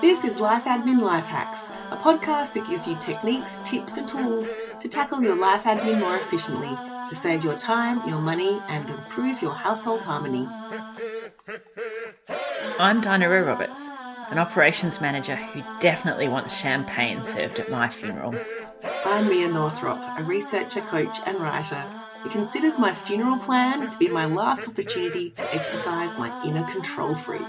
[0.00, 4.48] This is Life Admin Life Hacks, a podcast that gives you techniques, tips, and tools
[4.80, 6.76] to tackle your life admin more efficiently,
[7.08, 10.48] to save your time, your money, and improve your household harmony.
[12.78, 13.86] I'm Dinah Roberts,
[14.30, 18.34] an operations manager who definitely wants champagne served at my funeral.
[19.04, 21.82] I'm Mia Northrop, a researcher, coach, and writer
[22.22, 27.14] who considers my funeral plan to be my last opportunity to exercise my inner control
[27.14, 27.42] freak.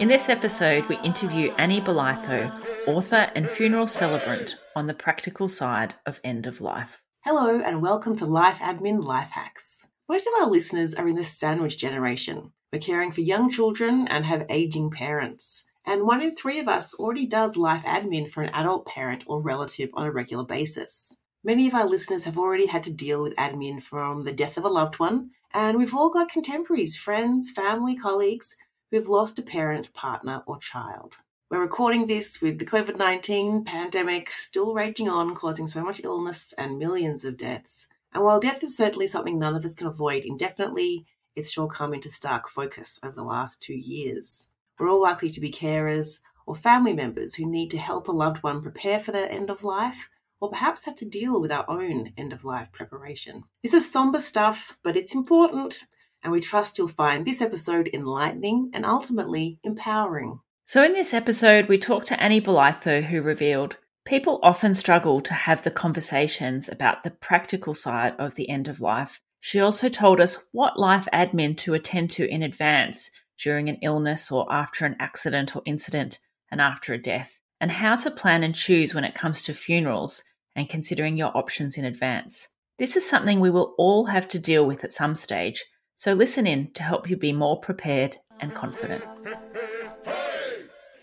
[0.00, 2.52] In this episode, we interview Annie Bolitho,
[2.88, 7.00] author and funeral celebrant, on the practical side of end of life.
[7.20, 9.86] Hello, and welcome to Life Admin Life Hacks.
[10.08, 12.50] Most of our listeners are in the sandwich generation.
[12.72, 15.62] We're caring for young children and have aging parents.
[15.86, 19.40] And one in three of us already does life admin for an adult parent or
[19.40, 21.18] relative on a regular basis.
[21.44, 24.64] Many of our listeners have already had to deal with admin from the death of
[24.64, 28.56] a loved one, and we've all got contemporaries, friends, family, colleagues
[28.94, 31.16] who have lost a parent, partner, or child.
[31.50, 36.54] We're recording this with the COVID 19 pandemic still raging on, causing so much illness
[36.56, 37.88] and millions of deaths.
[38.12, 41.92] And while death is certainly something none of us can avoid indefinitely, it's sure come
[41.92, 44.50] into stark focus over the last two years.
[44.78, 48.44] We're all likely to be carers or family members who need to help a loved
[48.44, 50.08] one prepare for their end of life,
[50.40, 53.42] or perhaps have to deal with our own end of life preparation.
[53.60, 55.82] This is somber stuff, but it's important
[56.24, 60.40] and we trust you'll find this episode enlightening and ultimately empowering.
[60.64, 65.34] So, in this episode, we talked to Annie Bolitho, who revealed people often struggle to
[65.34, 69.20] have the conversations about the practical side of the end of life.
[69.40, 74.32] She also told us what life admin to attend to in advance during an illness
[74.32, 76.18] or after an accident or incident
[76.50, 80.22] and after a death, and how to plan and choose when it comes to funerals
[80.56, 82.48] and considering your options in advance.
[82.78, 86.46] This is something we will all have to deal with at some stage, so listen
[86.46, 89.04] in to help you be more prepared and confident.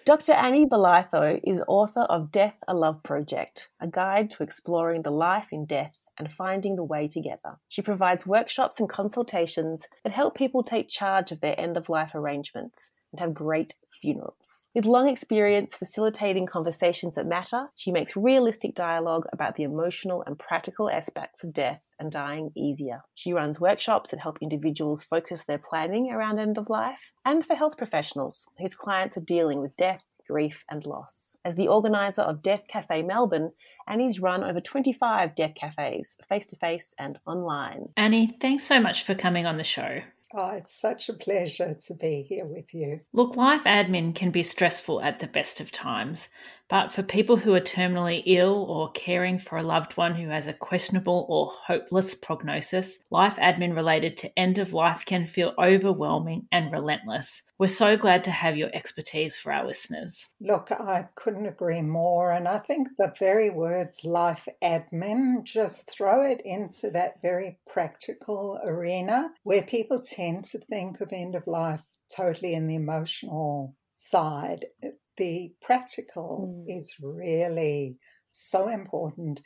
[0.03, 0.33] Dr.
[0.33, 5.47] Annie Bolitho is author of Death a Love Project, a guide to exploring the life
[5.51, 7.57] in death and finding the way together.
[7.69, 12.11] She provides workshops and consultations that help people take charge of their end of life
[12.13, 14.67] arrangements and have great funerals.
[14.73, 20.39] With long experience facilitating conversations that matter, she makes realistic dialogue about the emotional and
[20.39, 23.03] practical aspects of death and dying easier.
[23.13, 27.55] She runs workshops that help individuals focus their planning around end of life and for
[27.55, 31.35] health professionals whose clients are dealing with death, grief, and loss.
[31.43, 33.51] As the organiser of Death Cafe Melbourne,
[33.87, 37.89] Annie's run over 25 death cafes, face to face and online.
[37.97, 40.01] Annie, thanks so much for coming on the show.
[40.33, 43.01] Oh, it's such a pleasure to be here with you.
[43.11, 46.29] Look, life admin can be stressful at the best of times,
[46.71, 50.47] but for people who are terminally ill or caring for a loved one who has
[50.47, 56.47] a questionable or hopeless prognosis, life admin related to end of life can feel overwhelming
[56.49, 57.41] and relentless.
[57.59, 60.29] We're so glad to have your expertise for our listeners.
[60.39, 62.31] Look, I couldn't agree more.
[62.31, 68.57] And I think the very words life admin just throw it into that very practical
[68.63, 71.83] arena where people tend to think of end of life
[72.15, 74.65] totally in the emotional side
[75.17, 76.77] the practical mm.
[76.77, 77.97] is really
[78.29, 79.41] so important.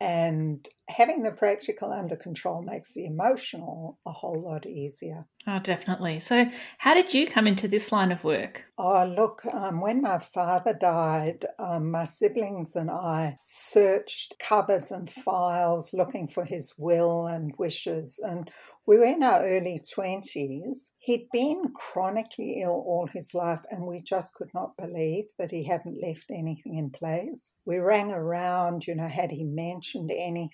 [0.00, 5.26] And having the practical under control makes the emotional a whole lot easier.
[5.46, 6.20] Oh, definitely.
[6.20, 6.46] So,
[6.78, 8.64] how did you come into this line of work?
[8.76, 15.10] Oh, look, um, when my father died, um, my siblings and I searched cupboards and
[15.10, 18.20] files looking for his will and wishes.
[18.22, 18.50] And
[18.86, 24.02] we were in our early 20s He'd been chronically ill all his life, and we
[24.02, 27.54] just could not believe that he hadn't left anything in place.
[27.64, 30.50] We rang around, you know, had he mentioned anything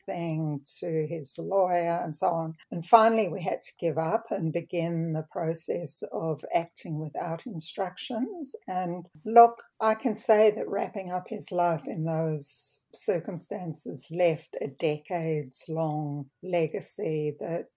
[0.81, 2.55] to his lawyer and so on.
[2.71, 8.55] And finally, we had to give up and begin the process of acting without instructions.
[8.67, 14.69] And look, I can say that wrapping up his life in those circumstances left a
[14.69, 17.69] decades long legacy that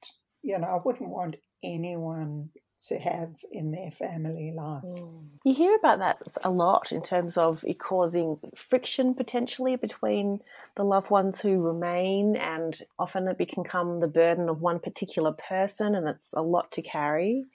[0.42, 2.50] you know, I wouldn't want anyone
[2.88, 4.84] to have in their family life.
[4.84, 5.26] Mm.
[5.44, 10.40] You hear about that a lot in terms of it causing friction potentially between
[10.76, 15.34] the loved ones who remain, and often it can become the burden of one particular
[15.34, 17.48] person, and it's a lot to carry.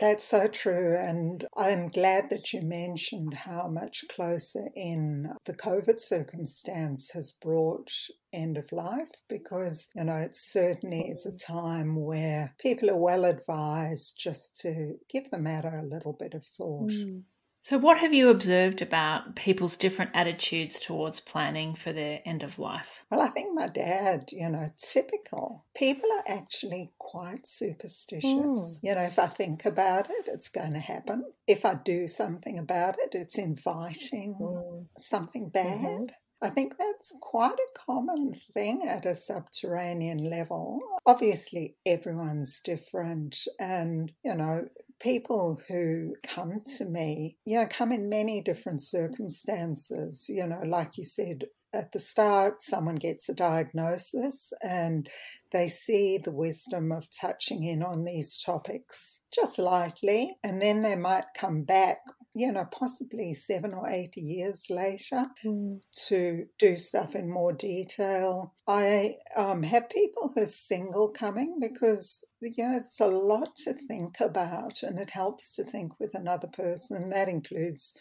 [0.00, 0.96] That's so true.
[0.96, 7.90] And I'm glad that you mentioned how much closer in the COVID circumstance has brought
[8.32, 13.24] end of life because, you know, it certainly is a time where people are well
[13.24, 16.90] advised just to give the matter a little bit of thought.
[16.90, 17.22] Mm.
[17.68, 22.58] So, what have you observed about people's different attitudes towards planning for their end of
[22.58, 23.04] life?
[23.10, 25.66] Well, I think my dad, you know, typical.
[25.76, 28.24] People are actually quite superstitious.
[28.24, 28.78] Mm.
[28.82, 31.24] You know, if I think about it, it's going to happen.
[31.46, 34.86] If I do something about it, it's inviting mm.
[34.98, 35.80] something bad.
[35.80, 36.04] Mm-hmm.
[36.40, 40.80] I think that's quite a common thing at a subterranean level.
[41.06, 44.68] Obviously, everyone's different, and you know,
[45.00, 50.26] people who come to me, you know, come in many different circumstances.
[50.28, 55.08] You know, like you said at the start, someone gets a diagnosis and
[55.52, 60.96] they see the wisdom of touching in on these topics just lightly, and then they
[60.96, 61.98] might come back
[62.34, 65.80] you know, possibly seven or eight years later mm.
[66.06, 68.54] to do stuff in more detail.
[68.66, 73.72] I um, have people who are single coming because, you know, it's a lot to
[73.72, 77.10] think about and it helps to think with another person.
[77.10, 77.92] That includes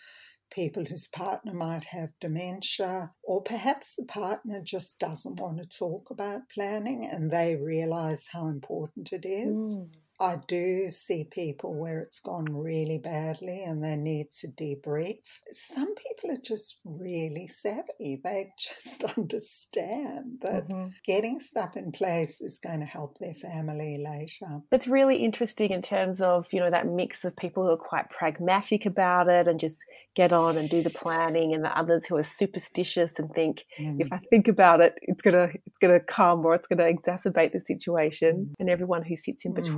[0.49, 6.09] people whose partner might have dementia, or perhaps the partner just doesn't want to talk
[6.09, 9.77] about planning and they realize how important it is.
[9.77, 9.89] Mm.
[10.19, 15.19] I do see people where it's gone really badly and they need to debrief.
[15.51, 18.19] Some people are just really savvy.
[18.23, 20.87] They just understand that mm-hmm.
[21.05, 24.61] getting stuff in place is going to help their family later.
[24.71, 28.09] It's really interesting in terms of, you know, that mix of people who are quite
[28.09, 29.83] pragmatic about it and just
[30.17, 34.01] get on and do the planning and the others who are superstitious and think mm.
[34.01, 37.59] if I think about it, it's gonna it's gonna come or it's gonna exacerbate the
[37.59, 38.53] situation mm.
[38.59, 39.77] and everyone who sits in between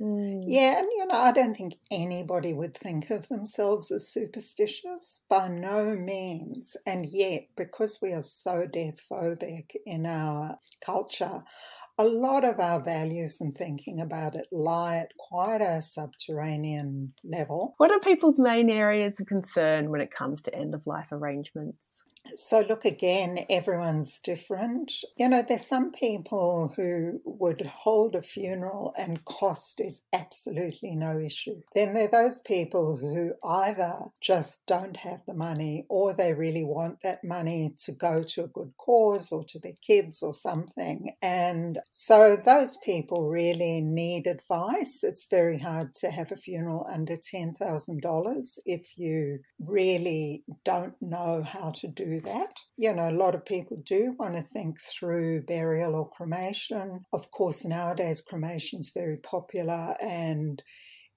[0.00, 0.42] Mm.
[0.46, 5.48] Yeah, and you know, I don't think anybody would think of themselves as superstitious by
[5.48, 6.76] no means.
[6.86, 11.42] And yet, because we are so death phobic in our culture,
[11.98, 17.74] a lot of our values and thinking about it lie at quite a subterranean level.
[17.78, 21.97] What are people's main areas of concern when it comes to end of life arrangements?
[22.34, 24.92] So, look again, everyone's different.
[25.16, 31.18] You know, there's some people who would hold a funeral and cost is absolutely no
[31.18, 31.62] issue.
[31.74, 36.64] Then there are those people who either just don't have the money or they really
[36.64, 41.12] want that money to go to a good cause or to their kids or something.
[41.22, 45.02] And so, those people really need advice.
[45.02, 51.70] It's very hard to have a funeral under $10,000 if you really don't know how
[51.70, 52.54] to do that.
[52.76, 57.04] You know, a lot of people do want to think through burial or cremation.
[57.12, 60.62] Of course, nowadays cremation is very popular and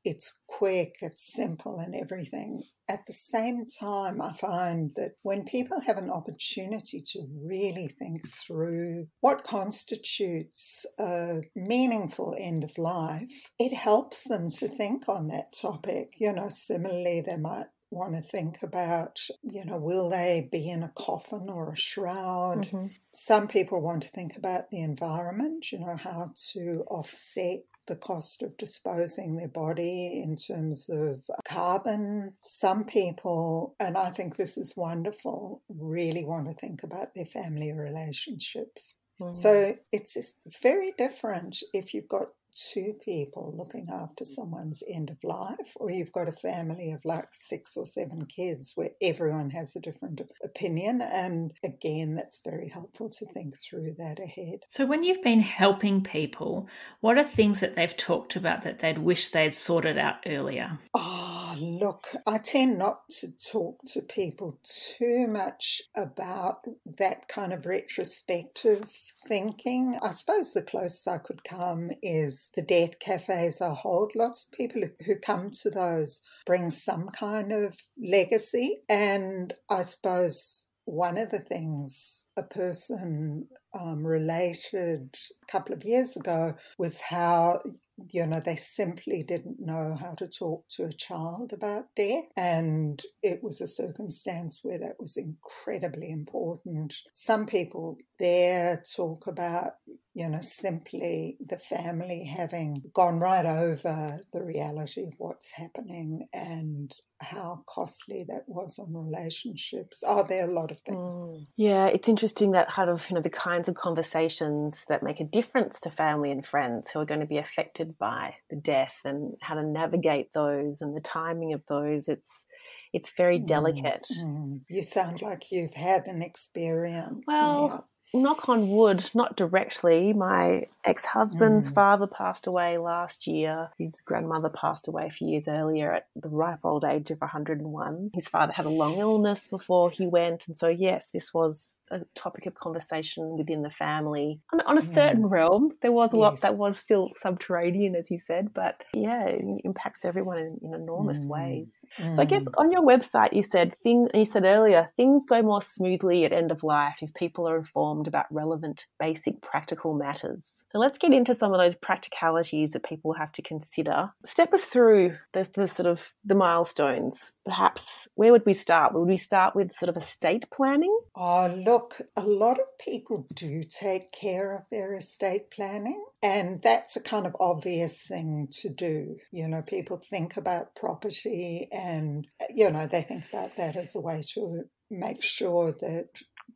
[0.03, 2.63] it's quick, it's simple, and everything.
[2.89, 8.27] At the same time, I find that when people have an opportunity to really think
[8.27, 15.53] through what constitutes a meaningful end of life, it helps them to think on that
[15.53, 16.13] topic.
[16.18, 20.82] You know, similarly, they might want to think about, you know, will they be in
[20.82, 22.66] a coffin or a shroud?
[22.66, 22.88] Mm-hmm.
[23.14, 28.44] Some people want to think about the environment, you know, how to offset the cost
[28.44, 32.34] of disposing their body in terms of carbon.
[32.42, 37.74] Some people, and I think this is wonderful, really want to think about their family
[37.74, 38.94] relationships.
[39.20, 39.34] Mm-hmm.
[39.34, 45.74] So it's very different if you've got two people looking after someone's end of life,
[45.75, 49.79] or you've got a family of like six or seven kids where everyone has a
[49.79, 51.01] different opinion.
[51.01, 54.62] And again, that's very helpful to think through that ahead.
[54.70, 56.67] So, when you've been helping people,
[57.00, 60.79] what are things that they've talked about that they'd wish they'd sorted out earlier?
[60.93, 66.65] Oh, look, I tend not to talk to people too much about
[66.98, 68.89] that kind of retrospective
[69.27, 69.98] thinking.
[70.01, 74.13] I suppose the closest I could come is the death cafes I hold.
[74.15, 78.81] Lots of people who come to those bring some kind of legacy.
[78.89, 83.48] And I suppose one of the things a person
[83.79, 87.62] um, related a couple of years ago was how
[88.10, 93.03] you know they simply didn't know how to talk to a child about death and
[93.21, 99.74] it was a circumstance where that was incredibly important some people there talk about
[100.13, 106.94] you know simply the family having gone right over the reality of what's happening and
[107.22, 110.03] how costly that was on relationships.
[110.06, 111.13] Oh, there are a lot of things.
[111.13, 111.48] Mm.
[111.56, 115.25] Yeah, it's interesting that kind of, you know, the kinds of conversations that make a
[115.25, 119.36] difference to family and friends who are going to be affected by the death and
[119.41, 122.08] how to navigate those and the timing of those.
[122.08, 122.46] It's
[122.94, 124.08] it's very mm, delicate.
[124.20, 124.60] Mm, mm.
[124.70, 127.24] You sound like you've had an experience.
[127.25, 130.13] Well, knock on wood, not directly.
[130.13, 131.74] My ex husband's mm.
[131.74, 133.70] father passed away last year.
[133.77, 138.12] His grandmother passed away a few years earlier at the ripe old age of 101.
[138.13, 140.48] His father had a long illness before he went.
[140.48, 144.39] And so, yes, this was a topic of conversation within the family.
[144.53, 145.31] On, on a certain mm.
[145.31, 146.21] realm, there was a yes.
[146.21, 150.74] lot that was still subterranean, as you said, but yeah, it impacts everyone in, in
[150.74, 151.29] enormous mm.
[151.29, 151.86] ways.
[152.15, 152.53] So, I guess mm.
[152.57, 156.51] on your website, you said things, you said earlier, things go more smoothly at end
[156.51, 160.63] of life if people are informed informed about relevant, basic, practical matters.
[160.71, 164.12] So let's get into some of those practicalities that people have to consider.
[164.25, 167.33] Step us through the, the sort of the milestones.
[167.45, 168.93] Perhaps where would we start?
[168.93, 170.95] Would we start with sort of estate planning?
[171.15, 171.81] Oh, look,
[172.16, 176.04] a lot of people do take care of their estate planning.
[176.22, 179.18] And that's a kind of obvious thing to do.
[179.32, 184.00] You know, people think about property and, you know, they think about that as a
[184.00, 186.10] way to make sure that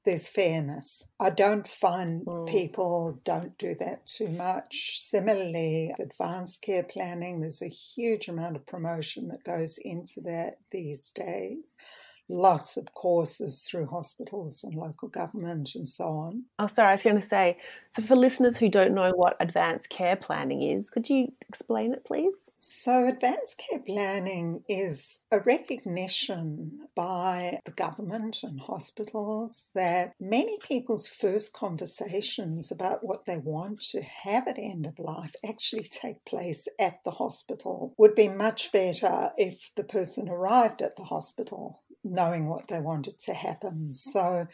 [0.03, 1.03] there's fairness.
[1.19, 2.47] I don't find mm.
[2.47, 4.99] people don't do that too much.
[4.99, 11.11] Similarly, advanced care planning, there's a huge amount of promotion that goes into that these
[11.11, 11.75] days
[12.29, 16.43] lots of courses through hospitals and local government and so on.
[16.59, 17.57] Oh, sorry, I was going to say
[17.95, 22.03] so for listeners who don't know what advanced care planning is, could you explain it,
[22.03, 22.49] please?
[22.59, 31.07] So, advanced care planning is a recognition by the government and hospitals that many people's
[31.07, 36.67] first conversations about what they want to have at end of life actually take place
[36.79, 37.93] at the hospital.
[37.97, 43.19] Would be much better if the person arrived at the hospital knowing what they wanted
[43.19, 43.71] to happen.
[43.71, 43.93] Mm-hmm.
[43.93, 44.47] So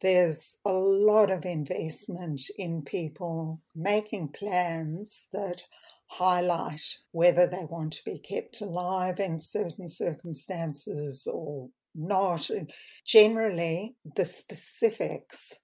[0.00, 5.62] there's a lot of investment in people making plans that
[6.08, 6.82] highlight
[7.12, 12.50] whether they want to be kept alive in certain circumstances or not.
[13.06, 15.54] generally, the specifics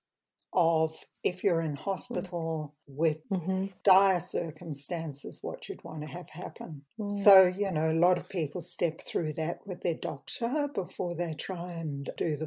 [0.53, 0.93] of
[1.23, 3.67] if you're in hospital with mm-hmm.
[3.85, 6.83] dire circumstances, what you'd want to have happen.
[6.99, 7.23] Mm.
[7.23, 11.35] So, you know, a lot of people step through that with their doctor before they
[11.35, 12.47] try and do the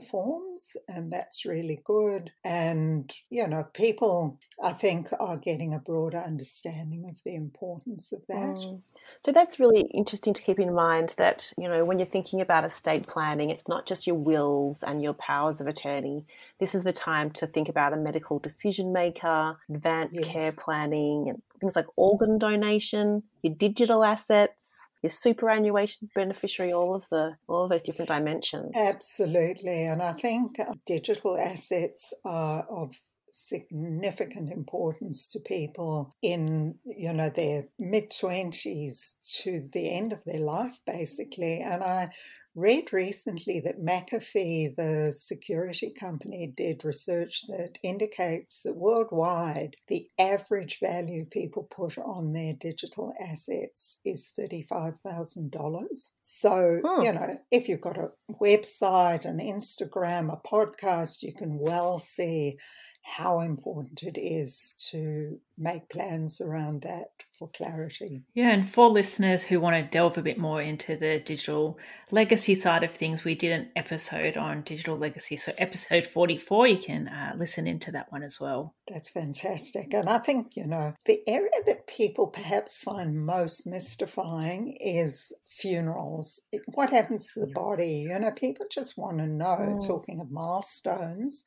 [0.87, 2.31] and that's really good.
[2.43, 8.21] And, you know, people, I think, are getting a broader understanding of the importance of
[8.27, 8.55] that.
[8.57, 8.81] Mm.
[9.21, 12.65] So that's really interesting to keep in mind that, you know, when you're thinking about
[12.65, 16.25] estate planning, it's not just your wills and your powers of attorney.
[16.59, 20.31] This is the time to think about a medical decision maker, advanced yes.
[20.31, 27.07] care planning, and things like organ donation, your digital assets, your superannuation beneficiary, all of
[27.09, 28.73] the all of those different dimensions.
[28.75, 32.95] Absolutely, and I think uh, digital assets are of
[33.35, 40.39] significant importance to people in you know their mid 20s to the end of their
[40.39, 42.07] life basically and i
[42.55, 50.79] read recently that McAfee, the security company, did research that indicates that worldwide the average
[50.79, 56.09] value people put on their digital assets is $35,000.
[56.21, 57.01] So, hmm.
[57.01, 62.57] you know, if you've got a website, an Instagram, a podcast, you can well see
[63.03, 68.23] how important it is to make plans around that for clarity.
[68.33, 71.77] Yeah, and for listeners who want to delve a bit more into the digital
[72.11, 75.35] legacy side of things, we did an episode on digital legacy.
[75.35, 78.73] So, episode 44, you can uh, listen into that one as well.
[78.87, 79.93] That's fantastic.
[79.93, 86.39] And I think, you know, the area that people perhaps find most mystifying is funerals.
[86.73, 88.07] What happens to the body?
[88.09, 89.85] You know, people just want to know, oh.
[89.85, 91.43] talking of milestones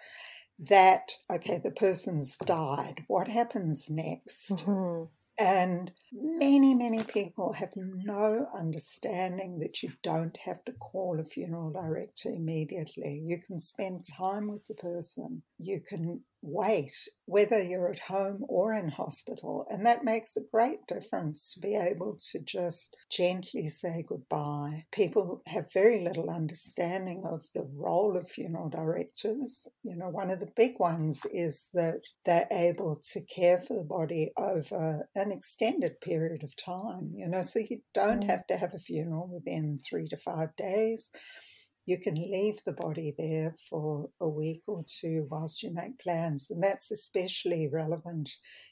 [0.59, 3.05] that, okay, the person's died.
[3.09, 4.65] What happens next?
[4.67, 5.05] Mm-hmm.
[5.39, 11.71] And many, many people have no understanding that you don't have to call a funeral
[11.71, 13.23] director immediately.
[13.23, 15.43] You can spend time with the person.
[15.59, 16.93] You can wait,
[17.25, 19.67] whether you're at home or in hospital.
[19.71, 24.87] And that makes a great difference to be able to just gently say goodbye.
[24.93, 29.69] People have very little understanding of the role of funeral directors.
[29.83, 33.85] You know, one of the big ones is that they're able to care for the
[33.85, 38.31] body over an extended period of time, you know, so you don't mm.
[38.31, 41.11] have to have a funeral within three to five days
[41.87, 46.51] you can leave the body there for a week or two whilst you make plans.
[46.51, 48.31] And that's especially relevant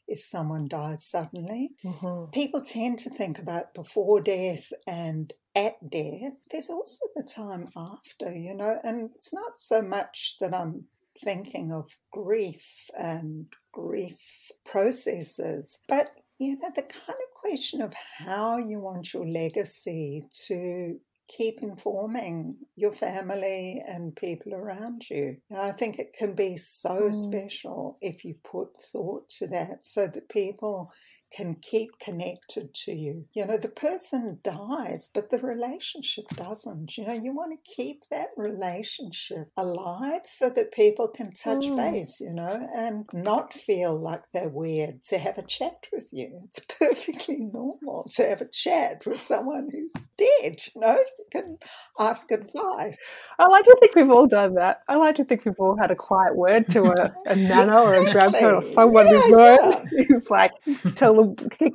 [0.08, 1.70] if someone dies suddenly.
[1.84, 2.30] Mm-hmm.
[2.32, 8.34] People tend to think about before death and at death, there's also the time after,
[8.34, 10.84] you know, and it's not so much that I'm
[11.22, 18.58] thinking of grief and grief processes, but you know, the kind of question of how
[18.58, 25.36] you want your legacy to keep informing your family and people around you.
[25.56, 27.12] I think it can be so mm.
[27.12, 30.92] special if you put thought to that so that people
[31.34, 33.24] can keep connected to you.
[33.34, 36.96] You know, the person dies, but the relationship doesn't.
[36.96, 41.76] You know, you want to keep that relationship alive so that people can touch mm.
[41.76, 46.42] base, you know, and not feel like they're weird to have a chat with you.
[46.44, 51.58] It's perfectly normal to have a chat with someone who's dead, you know, you can
[51.98, 53.14] ask advice.
[53.38, 54.82] I like to think we've all done that.
[54.88, 57.82] I like to think we've all had a quiet word to a, a nana exactly.
[57.82, 59.58] or a grandparent or someone yeah, we've known
[59.92, 60.04] yeah.
[60.08, 60.52] who's like,
[60.94, 61.23] tell them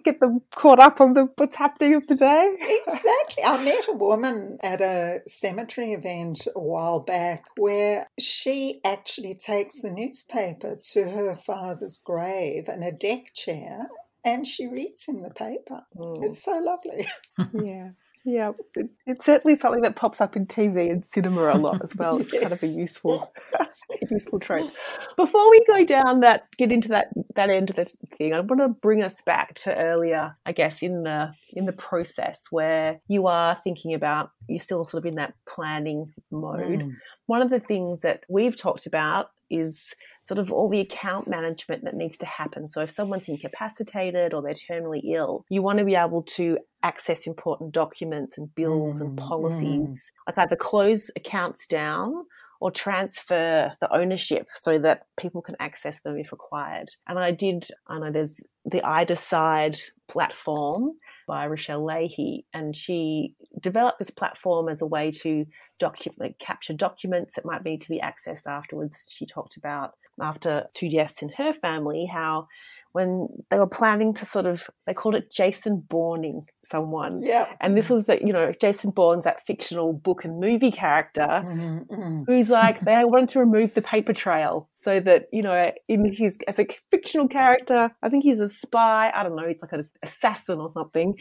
[0.04, 2.56] get them caught up on the what's happening of the day.
[2.88, 3.44] exactly.
[3.44, 9.82] I met a woman at a cemetery event a while back where she actually takes
[9.82, 13.90] the newspaper to her father's grave in a deck chair
[14.26, 15.82] and she reads him the paper.
[15.96, 16.24] Mm.
[16.24, 17.08] It's so lovely.
[17.66, 17.90] yeah.
[18.26, 18.52] Yeah,
[19.06, 22.18] it's certainly something that pops up in TV and cinema a lot as well.
[22.18, 22.42] It's yes.
[22.42, 23.32] kind of a useful,
[24.12, 24.72] useful trope.
[25.16, 27.86] Before we go down that, get into that that end of the
[28.18, 31.74] thing, I want to bring us back to earlier, I guess, in the in the
[31.74, 36.82] process where you are thinking about you're still sort of in that planning mode.
[36.82, 36.96] Mm.
[37.28, 41.84] One of the things that we've talked about is sort of all the account management
[41.84, 42.68] that needs to happen.
[42.68, 47.28] So if someone's incapacitated or they're terminally ill, you want to be able to access
[47.28, 50.12] important documents and bills mm, and policies, mm.
[50.28, 52.26] like either close accounts down
[52.62, 56.90] or transfer the ownership so that people can access them if required.
[57.08, 60.94] And I did, I know there's the iDecide platform
[61.30, 65.46] by Rochelle Leahy, and she developed this platform as a way to
[65.78, 69.06] document, capture documents that might need to be accessed afterwards.
[69.08, 72.48] She talked about after two deaths in her family how
[72.92, 77.22] when they were planning to sort of they called it Jason Bourning someone.
[77.22, 77.48] Yeah.
[77.62, 81.78] And this was that, you know, Jason Bourne's that fictional book and movie character mm-hmm,
[81.94, 82.24] mm-hmm.
[82.26, 86.38] who's like they wanted to remove the paper trail so that, you know, in his
[86.48, 89.88] as a fictional character, I think he's a spy, I don't know, he's like an
[90.04, 91.16] assassin or something.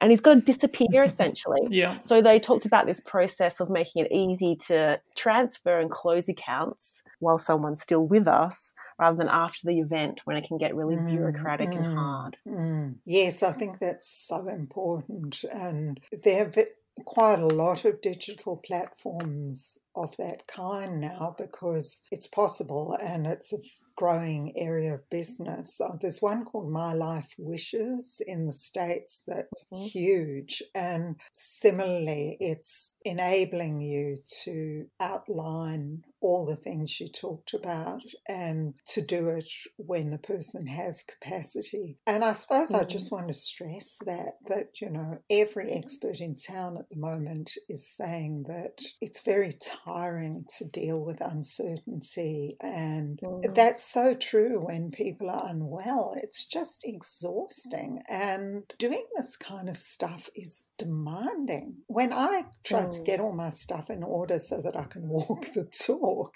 [0.00, 1.60] And he's got to disappear essentially.
[1.70, 1.98] yeah.
[2.02, 7.02] So they talked about this process of making it easy to transfer and close accounts
[7.20, 10.96] while someone's still with us rather than after the event when it can get really
[10.96, 12.36] mm, bureaucratic mm, and hard.
[12.46, 12.94] Mm.
[13.04, 15.44] Yes, I think that's so important.
[15.52, 16.56] And there have
[17.04, 23.52] quite a lot of digital platforms of that kind now because it's possible and it's
[23.52, 23.58] a
[23.96, 25.80] growing area of business.
[25.80, 29.84] Uh, there's one called My Life Wishes in the States that's mm-hmm.
[29.84, 30.62] huge.
[30.74, 39.02] And similarly, it's enabling you to outline all the things you talked about and to
[39.02, 41.98] do it when the person has capacity.
[42.06, 42.80] And I suppose mm-hmm.
[42.80, 46.96] I just want to stress that, that, you know, every expert in town at the
[46.96, 49.52] moment is saying that it's very
[49.84, 52.56] tiring to deal with uncertainty.
[52.62, 53.52] And mm-hmm.
[53.52, 56.14] that's so true when people are unwell.
[56.16, 58.00] It's just exhausting.
[58.08, 61.74] And doing this kind of stuff is demanding.
[61.86, 62.96] When I tried mm.
[62.96, 65.68] to get all my stuff in order so that I can walk the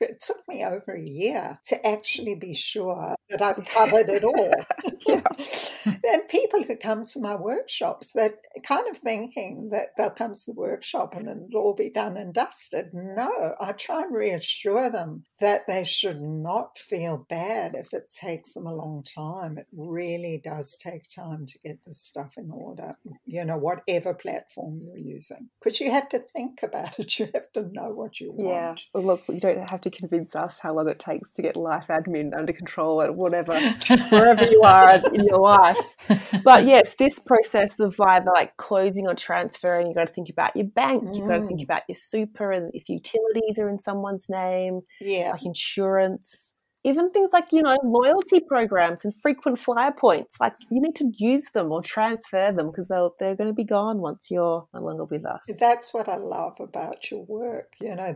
[0.01, 4.55] it took me over a year to actually be sure that I'd covered it all.
[6.05, 10.47] and people who come to my workshops, they're kind of thinking that they'll come to
[10.47, 12.91] the workshop and it'll all be done and dusted.
[12.93, 18.55] No, I try and reassure them that they should not feel bad if it takes
[18.55, 19.59] them a long time.
[19.59, 24.81] It really does take time to get this stuff in order, you know, whatever platform
[24.83, 25.49] you're using.
[25.63, 28.81] Because you have to think about it, you have to know what you want.
[28.95, 29.01] Yeah.
[29.01, 31.87] Well, look, you don't have to convince us how long it takes to get life
[31.89, 33.59] admin under control at whatever,
[34.11, 35.79] wherever you are in your life.
[36.45, 40.57] But yes, this process of either like closing or transferring, you've got to think about
[40.57, 41.17] your bank, mm.
[41.17, 45.31] you've got to think about your super and if utilities are in someone's name, yeah,
[45.33, 50.81] like insurance even things like you know loyalty programs and frequent flyer points like you
[50.81, 54.29] need to use them or transfer them because they'll they're going to be gone once
[54.31, 58.13] you're no longer with us that's what i love about your work you know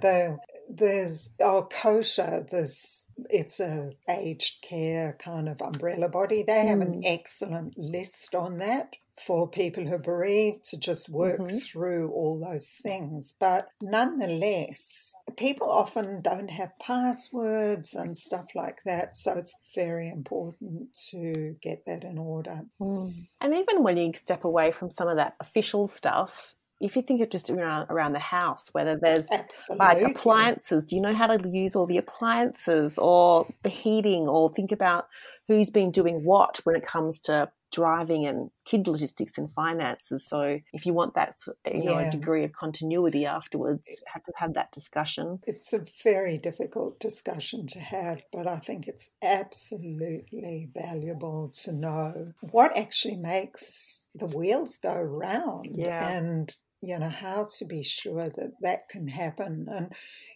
[0.69, 6.83] there's oh kosher there's it's a aged care kind of umbrella body they have mm.
[6.83, 11.59] an excellent list on that for people who are bereaved to just work mm-hmm.
[11.59, 13.35] through all those things.
[13.39, 19.17] But nonetheless, people often don't have passwords and stuff like that.
[19.17, 22.63] So it's very important to get that in order.
[22.81, 23.27] Mm.
[23.41, 27.21] And even when you step away from some of that official stuff, if you think
[27.23, 29.87] of just around, around the house, whether there's Absolutely.
[29.87, 34.53] like appliances, do you know how to use all the appliances or the heating, or
[34.53, 35.07] think about
[35.49, 40.29] who's been doing what when it comes to driving and kid logistics and finances.
[40.29, 42.09] So if you want that, you know, Yeah.
[42.09, 45.41] a degree of continuity afterwards, have to have that discussion.
[45.47, 52.33] It's a very difficult discussion to have, but I think it's absolutely valuable to know
[52.41, 56.11] what actually makes the wheels go round Yeah.
[56.11, 59.93] and you know how to be sure that that can happen and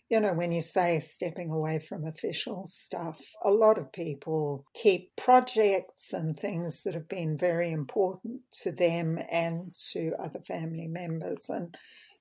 [0.08, 5.14] you know when you say stepping away from official stuff a lot of people keep
[5.16, 11.50] projects and things that have been very important to them and to other family members
[11.50, 11.76] and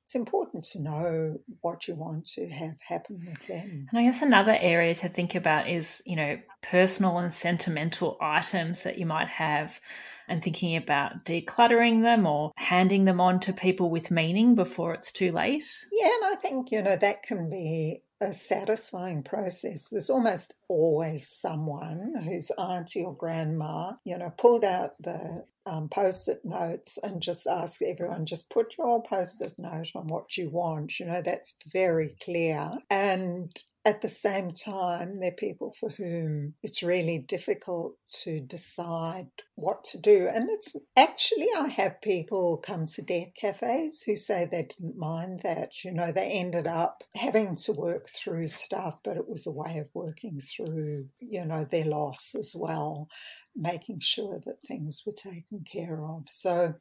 [0.06, 3.88] it's important to know what you want to have happen with them.
[3.90, 6.38] And I guess another area to think about is, you know,
[6.70, 9.80] personal and sentimental items that you might have
[10.28, 15.12] and thinking about decluttering them or handing them on to people with meaning before it's
[15.12, 15.66] too late.
[15.92, 19.90] Yeah, and I think, you know, that can be a satisfying process.
[19.90, 26.42] There's almost always someone whose auntie or grandma, you know, pulled out the um, post-it
[26.44, 31.00] notes and just asked everyone, just put your post-it note on what you want.
[31.00, 32.72] You know, that's very clear.
[32.90, 33.52] And
[33.86, 37.94] at the same time, there are people for whom it's really difficult
[38.24, 40.28] to decide what to do.
[40.28, 45.42] And it's actually, I have people come to death cafes who say they didn't mind
[45.44, 45.84] that.
[45.84, 49.78] You know, they ended up having to work through stuff, but it was a way
[49.78, 53.08] of working through, you know, their loss as well,
[53.56, 56.28] making sure that things were taken care of.
[56.28, 56.74] So,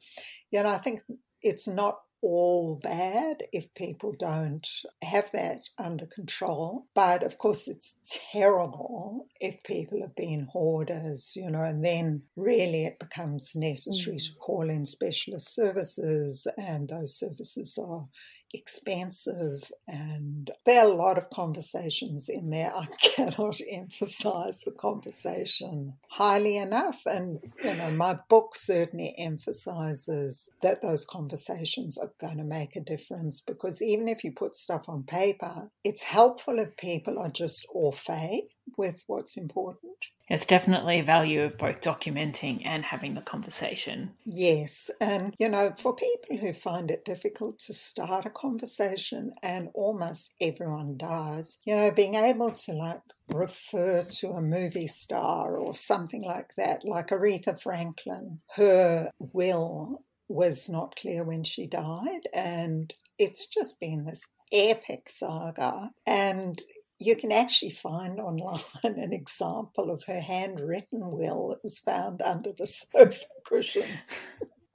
[0.49, 1.01] you know, I think
[1.43, 4.67] it's not all bad if people don't
[5.03, 6.87] have that under control.
[6.95, 7.93] But of course, it's
[8.31, 14.25] terrible if people have been hoarders, you know, and then really it becomes necessary Mm.
[14.25, 18.07] to call in specialist services, and those services are
[18.53, 22.73] expensive and there are a lot of conversations in there.
[22.75, 27.01] I cannot emphasize the conversation highly enough.
[27.05, 32.81] And you know my book certainly emphasizes that those conversations are going to make a
[32.81, 37.65] difference because even if you put stuff on paper it's helpful if people are just
[37.73, 38.47] au fait
[38.77, 44.11] with what's important It's definitely a value of both documenting and having the conversation.
[44.25, 49.69] Yes, and you know, for people who find it difficult to start a conversation, and
[49.73, 53.01] almost everyone does, you know, being able to like
[53.31, 60.69] refer to a movie star or something like that, like Aretha Franklin, her will was
[60.69, 65.91] not clear when she died, and it's just been this epic saga.
[66.05, 66.61] And
[66.97, 72.51] you can actually find online an example of her handwritten will that was found under
[72.57, 74.27] the sofa cushions.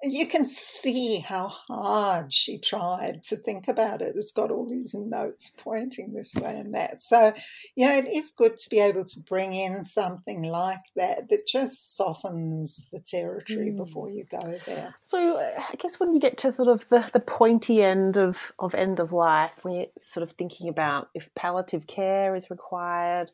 [0.02, 4.14] You can see how hard she tried to think about it.
[4.16, 7.02] It's got all these notes pointing this way and that.
[7.02, 7.34] So,
[7.76, 11.46] you know, it is good to be able to bring in something like that that
[11.46, 13.76] just softens the territory Mm.
[13.76, 14.94] before you go there.
[15.02, 18.52] So uh, I guess when you get to sort of the, the pointy end of,
[18.58, 23.30] of end of life, when you're sort of thinking about if palliative care is required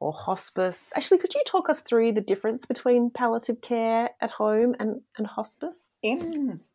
[0.00, 4.74] or hospice, actually, could you talk us through the difference between palliative care at home
[4.78, 5.96] and, and hospice?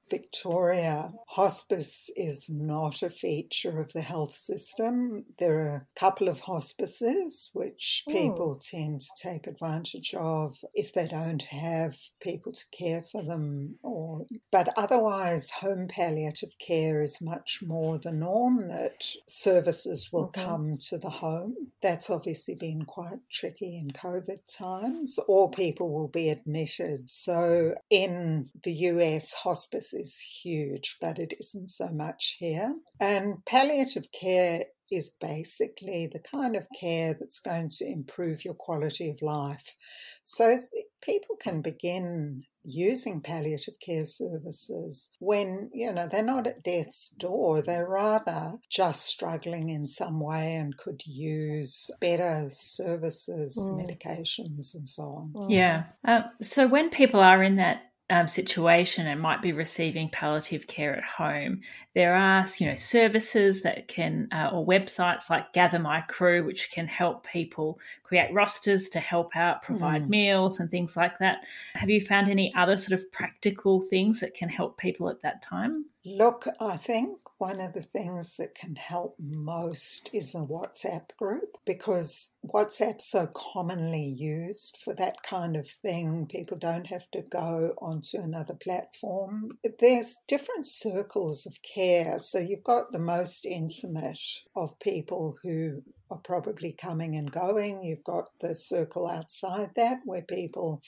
[0.09, 5.25] Victoria, hospice is not a feature of the health system.
[5.39, 8.11] There are a couple of hospices which Hmm.
[8.13, 13.77] people tend to take advantage of if they don't have people to care for them
[13.83, 20.33] or but otherwise home palliative care is much more the norm that services will Mhm.
[20.33, 21.71] come to the home.
[21.81, 27.09] That's obviously been quite tricky in COVID times or people will be admitted.
[27.09, 32.75] So in the US hospice is huge, but it isn't so much here.
[32.99, 39.09] And palliative care is basically the kind of care that's going to improve your quality
[39.09, 39.75] of life.
[40.23, 40.57] So
[41.01, 47.61] people can begin using palliative care services when, you know, they're not at death's door,
[47.61, 53.85] they're rather just struggling in some way and could use better services, Mm.
[53.85, 55.49] medications, and so on.
[55.49, 55.83] Yeah.
[56.03, 60.95] Um, so when people are in that um, situation and might be receiving palliative care
[60.95, 61.61] at home,
[61.93, 66.71] there are you know services that can uh, or websites like Gather My Crew, which
[66.71, 70.09] can help people create rosters to help out, provide Mm.
[70.09, 71.45] meals and things like that.
[71.75, 75.41] Have you found any other sort of practical things that can help people at that
[75.41, 75.85] time?
[76.05, 81.57] Look, I think one of the things that can help most is a WhatsApp group
[81.65, 86.25] because WhatsApp's so commonly used for that kind of thing.
[86.27, 89.59] People don't have to go onto another platform.
[89.79, 92.17] There's different circles of care.
[92.19, 94.21] So you've got the most intimate
[94.55, 97.83] of people who are probably coming and going.
[97.83, 100.81] You've got the circle outside that where people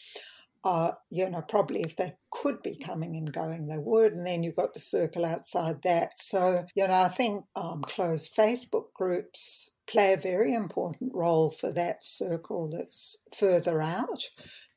[0.64, 4.14] uh, you know, probably if they could be coming and going, they would.
[4.14, 6.20] And then you've got the circle outside that.
[6.20, 11.74] So, you know, I think um, closed Facebook groups play a very important role for
[11.74, 14.24] that circle that's further out,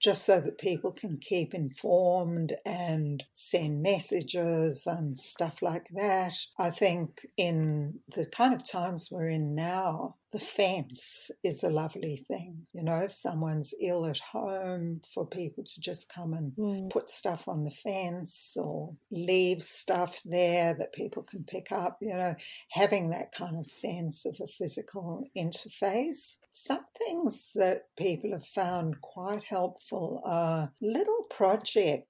[0.01, 6.35] just so that people can keep informed and send messages and stuff like that.
[6.59, 12.17] I think in the kind of times we're in now, the fence is a lovely
[12.27, 12.67] thing.
[12.73, 16.91] You know, if someone's ill at home, for people to just come and mm.
[16.91, 22.13] put stuff on the fence or leave stuff there that people can pick up, you
[22.13, 22.35] know,
[22.73, 26.37] having that kind of sense of a physical interface.
[26.53, 32.09] Some things that people have found quite helpful are little projects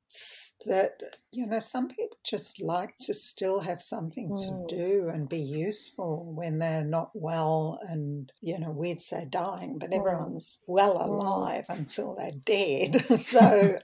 [0.67, 1.01] that,
[1.33, 4.37] you know, some people just like to still have something mm.
[4.37, 9.79] to do and be useful when they're not well and, you know, we'd say dying,
[9.79, 9.99] but mm.
[9.99, 11.05] everyone's well mm.
[11.05, 11.79] alive mm.
[11.79, 13.05] until they're dead.
[13.21, 13.79] so,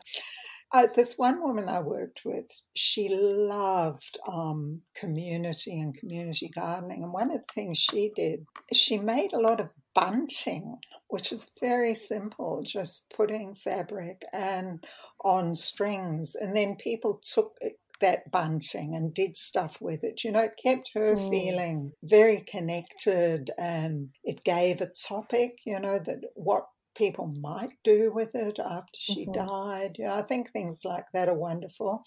[0.73, 7.03] uh, this one woman I worked with, she loved um, community and community gardening.
[7.03, 10.79] And one of the things she did, she made a lot of bunting,
[11.11, 14.85] which is very simple, just putting fabric and
[15.23, 16.35] on strings.
[16.35, 17.59] And then people took
[18.01, 20.25] that bunting and did stuff with it.
[20.25, 21.31] You know, it kept her mm.
[21.31, 26.66] feeling very connected and it gave a topic, you know, that what
[27.01, 29.33] people might do with it after she mm-hmm.
[29.33, 29.97] died.
[29.99, 32.05] You know, I think things like that are wonderful.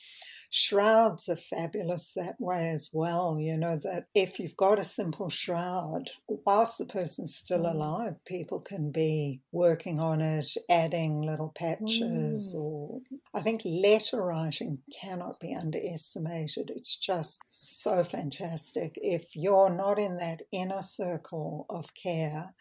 [0.52, 3.38] Shrouds are fabulous that way as well.
[3.40, 7.74] You know, that if you've got a simple shroud, whilst the person's still mm.
[7.74, 12.60] alive, people can be working on it, adding little patches, mm.
[12.60, 13.02] or
[13.36, 16.70] I think letter writing cannot be underestimated.
[16.70, 18.98] It's just so fantastic.
[19.02, 22.54] If you're not in that inner circle of care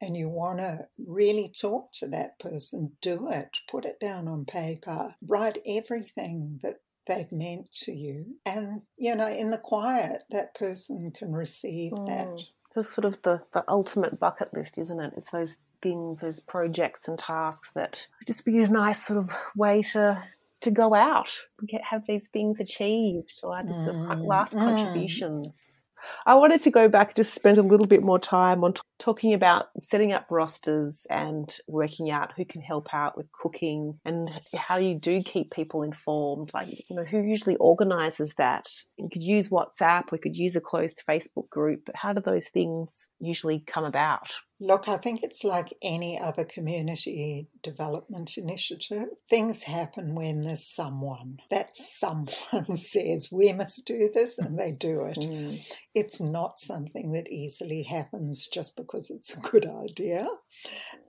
[0.00, 3.58] and you want to really talk to that person, do it.
[3.68, 5.16] Put it down on paper.
[5.26, 6.76] Write everything that
[7.08, 8.36] they've meant to you.
[8.46, 12.06] And, you know, in the quiet, that person can receive mm.
[12.06, 12.44] that.
[12.76, 15.14] It's sort of the, the ultimate bucket list, isn't it?
[15.16, 19.82] It's those things, those projects and tasks that just be a nice sort of way
[19.82, 20.22] to
[20.60, 24.26] to go out get have these things achieved or just mm.
[24.26, 24.58] last mm.
[24.58, 25.80] contributions.
[26.26, 29.66] I wanted to go back to spend a little bit more time on talking about
[29.78, 34.94] setting up rosters and working out who can help out with cooking and how you
[34.94, 36.50] do keep people informed.
[36.54, 38.66] Like, you know, who usually organizes that?
[38.96, 42.48] You could use WhatsApp, we could use a closed Facebook group, but how do those
[42.48, 44.30] things usually come about?
[44.62, 49.08] Look, I think it's like any other community development initiative.
[49.30, 51.38] Things happen when there's someone.
[51.50, 55.16] That someone says, we must do this, and they do it.
[55.16, 55.58] Mm.
[55.94, 60.26] It's not something that easily happens just because it's a good idea.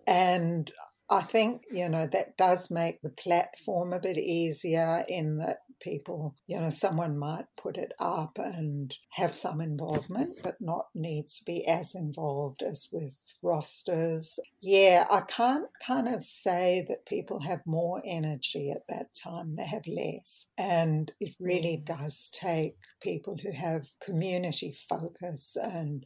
[0.06, 0.72] And
[1.10, 6.36] I think, you know, that does make the platform a bit easier in that people,
[6.48, 11.44] you know, someone might put it up and have some involvement, but not need to
[11.44, 14.40] be as involved as with rosters.
[14.62, 19.66] Yeah, I can't kind of say that people have more energy at that time, they
[19.66, 20.46] have less.
[20.58, 21.86] And it really mm.
[21.86, 26.06] does take people who have community focus and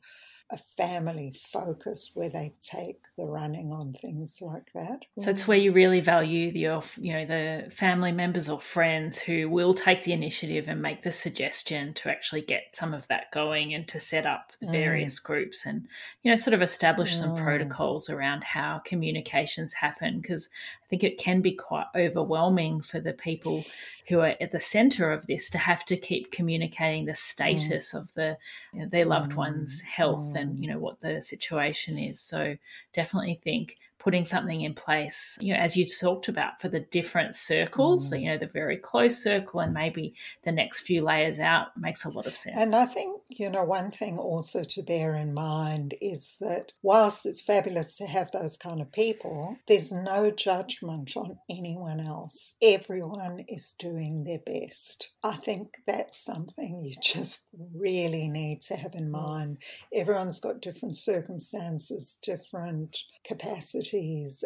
[0.52, 5.04] a family focus where they take the running on things like that.
[5.18, 9.50] So it's where you really value your, you know, the family members or friends who
[9.50, 13.74] will take the initiative and make the suggestion to actually get some of that going
[13.74, 15.24] and to set up the various mm.
[15.24, 15.88] groups and,
[16.22, 17.22] you know, sort of establish mm.
[17.22, 20.50] some protocols around how communications happen because
[20.86, 23.64] I think it can be quite overwhelming for the people
[24.08, 27.18] who are at the center of this to have to keep communicating the mm.
[27.18, 28.00] status mm.
[28.00, 28.38] of the
[28.72, 30.42] you know, their loved one's health mm.
[30.42, 32.22] and you know what the situation is.
[32.22, 32.56] So
[32.94, 37.36] definitely think putting something in place, you know, as you talked about for the different
[37.36, 38.22] circles, mm.
[38.22, 40.14] you know, the very close circle and maybe
[40.44, 42.56] the next few layers out makes a lot of sense.
[42.56, 47.26] And I think, you know, one thing also to bear in mind is that whilst
[47.26, 52.54] it's fabulous to have those kind of people, there's no judgment on anyone else.
[52.62, 55.14] Everyone is doing their best.
[55.24, 57.42] I think that's something you just
[57.74, 59.14] really need to have in mm.
[59.14, 59.64] mind.
[59.92, 63.95] Everyone's got different circumstances, different capacities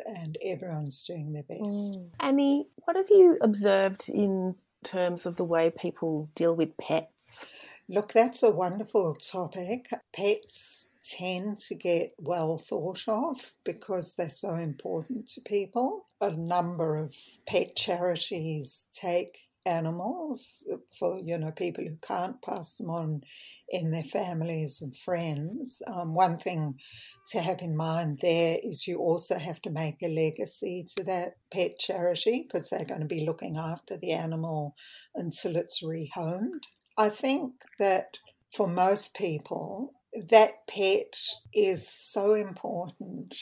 [0.05, 1.93] and everyone's doing their best.
[1.93, 2.09] Mm.
[2.19, 7.45] Annie, what have you observed in terms of the way people deal with pets?
[7.87, 9.89] Look, that's a wonderful topic.
[10.13, 16.05] Pets tend to get well thought of because they're so important to people.
[16.21, 17.15] A number of
[17.47, 20.65] pet charities take animals
[20.97, 23.21] for you know people who can't pass them on
[23.69, 25.81] in their families and friends.
[25.87, 26.79] Um, one thing
[27.31, 31.33] to have in mind there is you also have to make a legacy to that
[31.51, 34.75] pet charity because they're going to be looking after the animal
[35.15, 36.63] until it's rehomed.
[36.97, 38.17] I think that
[38.53, 39.93] for most people,
[40.29, 41.13] that pet
[41.53, 43.35] is so important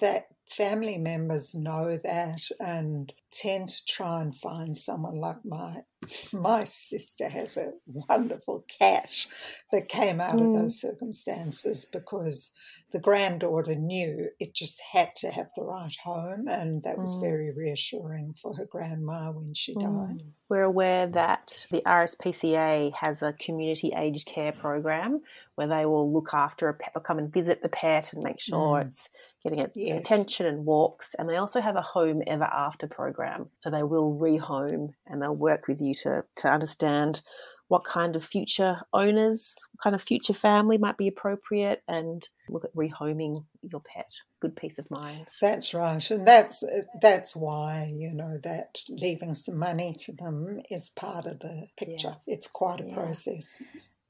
[0.00, 5.82] that family members know that and tend to try and find someone like my
[6.32, 9.26] my sister has a wonderful cat
[9.72, 10.46] that came out mm.
[10.46, 12.50] of those circumstances because
[12.92, 17.22] the granddaughter knew it just had to have the right home and that was mm.
[17.22, 19.80] very reassuring for her grandma when she mm.
[19.80, 20.24] died.
[20.48, 25.22] We're aware that the RSPCA has a community aged care program
[25.56, 28.78] where they will look after a pet, come and visit the pet and make sure
[28.78, 28.86] mm.
[28.86, 29.08] it's
[29.48, 30.00] getting its yes.
[30.00, 31.14] attention and walks.
[31.18, 33.50] And they also have a home ever after program.
[33.58, 37.22] So they will rehome and they'll work with you to, to understand
[37.68, 42.64] what kind of future owners, what kind of future family might be appropriate, and look
[42.64, 44.12] at rehoming your pet.
[44.40, 45.26] Good peace of mind.
[45.40, 50.60] That's right, and that's uh, that's why you know that leaving some money to them
[50.70, 52.16] is part of the picture.
[52.26, 52.34] Yeah.
[52.34, 52.94] It's quite a yeah.
[52.94, 53.58] process.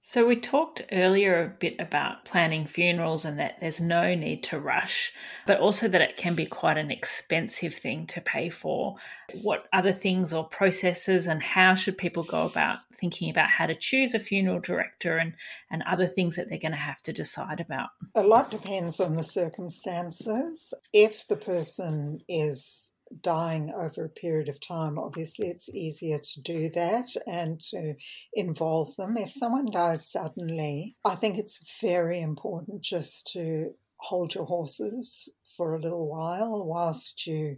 [0.08, 4.60] So, we talked earlier a bit about planning funerals and that there's no need to
[4.60, 5.12] rush,
[5.48, 8.94] but also that it can be quite an expensive thing to pay for.
[9.42, 13.74] What other things or processes and how should people go about thinking about how to
[13.74, 15.34] choose a funeral director and,
[15.72, 17.88] and other things that they're going to have to decide about?
[18.14, 20.72] A lot depends on the circumstances.
[20.92, 26.68] If the person is dying over a period of time, obviously it's easier to do
[26.70, 27.94] that and to
[28.34, 29.16] involve them.
[29.16, 35.74] If someone dies suddenly, I think it's very important just to hold your horses for
[35.74, 37.56] a little while whilst you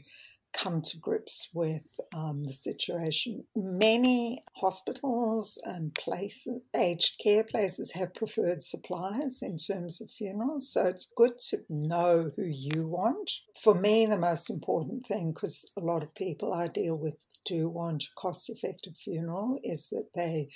[0.52, 3.44] come to grips with um, the situation.
[3.54, 10.86] Many hospitals and places, aged care places, have preferred suppliers in terms of funerals, so
[10.86, 13.30] it's good to know who you want.
[13.62, 17.68] For me, the most important thing, because a lot of people I deal with do
[17.68, 20.48] want a cost effective funeral, is that they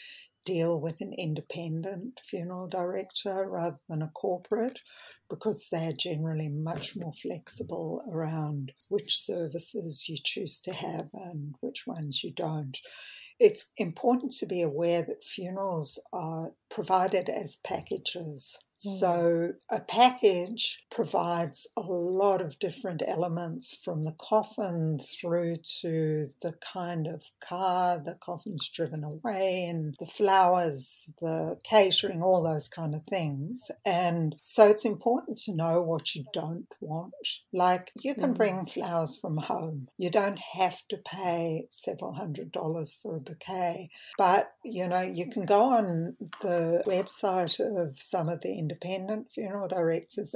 [0.44, 4.80] deal with an independent funeral director rather than a corporate
[5.30, 11.86] because they're generally much more flexible around which services you choose to have and which
[11.86, 12.78] ones you don't.
[13.38, 18.58] It's important to be aware that funerals are provided as packages.
[18.86, 18.98] Mm.
[18.98, 26.54] So, a package provides a lot of different elements from the coffin through to the
[26.72, 32.94] kind of car the coffin's driven away, and the flowers, the catering, all those kind
[32.94, 33.70] of things.
[33.84, 37.12] And so, it's important to know what you don't want.
[37.52, 38.36] Like, you can mm.
[38.36, 43.90] bring flowers from home, you don't have to pay several hundred dollars for a bouquet,
[44.18, 49.68] but you know, you can go on the website of some of the independent funeral
[49.68, 50.34] directors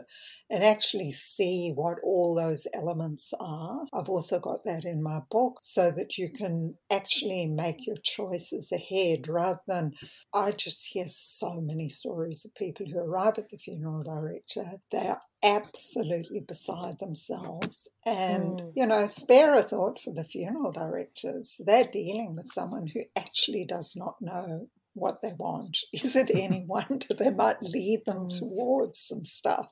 [0.50, 3.84] and actually see what all those elements are.
[3.92, 8.70] I've also got that in my book so that you can actually make your choices
[8.72, 9.92] ahead rather than
[10.32, 15.08] I just hear so many stories of people who arrive at the funeral director, they
[15.08, 17.88] are absolutely beside themselves.
[18.04, 18.72] And, mm.
[18.74, 21.60] you know, spare a thought for the funeral directors.
[21.64, 25.78] They're dealing with someone who actually does not know what they want.
[25.92, 29.68] Is it any wonder they might lead them towards some stuff?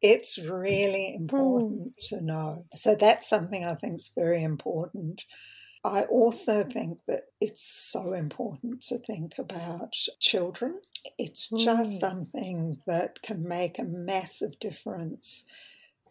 [0.00, 2.66] It's really important to know.
[2.74, 5.24] So that's something I think is very important.
[5.82, 10.80] I also think that it's so important to think about children.
[11.18, 15.44] It's just something that can make a massive difference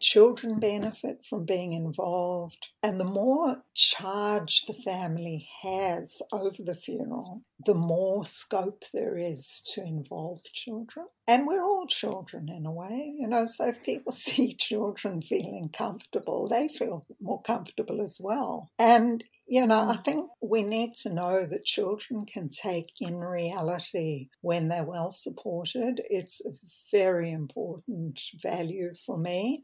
[0.00, 2.68] children benefit from being involved.
[2.82, 9.62] And the more charge the family has over the funeral, the more scope there is
[9.74, 11.06] to involve children.
[11.26, 15.70] And we're all children in a way, you know, so if people see children feeling
[15.72, 18.70] comfortable, they feel more comfortable as well.
[18.78, 24.28] And, you know, I think we need to know that children can take in reality
[24.40, 26.02] when they're well supported.
[26.10, 26.50] It's a
[26.92, 29.62] very important value for me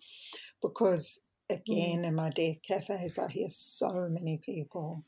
[0.63, 2.07] because again, mm.
[2.07, 5.05] in my death cafes, I hear so many people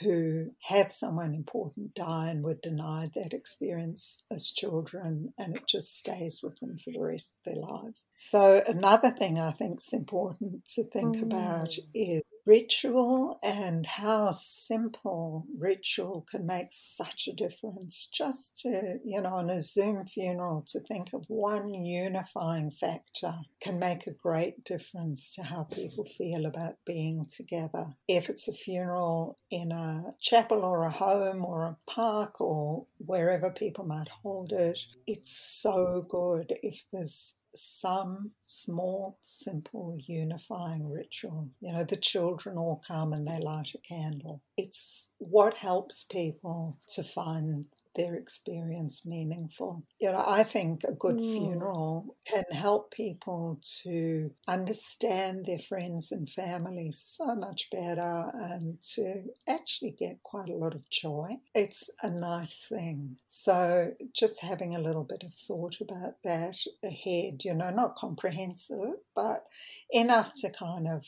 [0.00, 5.96] who had someone important die and were denied that experience as children, and it just
[5.96, 8.06] stays with them for the rest of their lives.
[8.14, 11.22] So, another thing I think is important to think mm.
[11.22, 18.08] about is ritual and how simple ritual can make such a difference.
[18.12, 23.78] Just to, you know, on a Zoom funeral, to think of one unifying factor can
[23.78, 27.86] make a great difference to how people feel about being together.
[28.08, 33.50] If it's a funeral in a chapel or a home or a park or wherever
[33.50, 41.48] people might hold it, it's so good if there's some small, simple, unifying ritual.
[41.60, 44.42] You know, the children all come and they light a candle.
[44.56, 49.84] It's what helps people to find their experience meaningful.
[50.00, 51.32] You know, I think a good mm.
[51.32, 59.22] funeral can help people to understand their friends and family so much better and to
[59.48, 61.36] actually get quite a lot of joy.
[61.54, 63.16] It's a nice thing.
[63.26, 68.78] So just having a little bit of thought about that ahead, you know, not comprehensive,
[69.14, 69.44] but
[69.90, 71.04] enough to kind of